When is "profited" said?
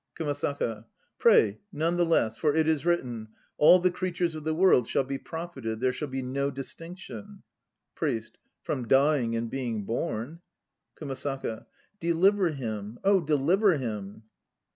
5.19-5.79